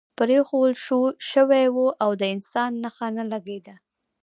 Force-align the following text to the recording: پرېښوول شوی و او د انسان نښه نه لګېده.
پرېښوول 0.17 0.73
شوی 1.31 1.65
و 1.75 1.77
او 2.03 2.11
د 2.21 2.23
انسان 2.35 2.71
نښه 2.83 3.07
نه 3.17 3.23
لګېده. 3.31 3.75